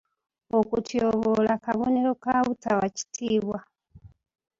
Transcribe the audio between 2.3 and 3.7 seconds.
butawa kitiibwa.